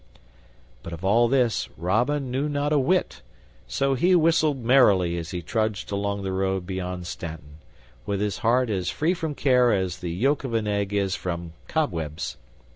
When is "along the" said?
5.91-6.31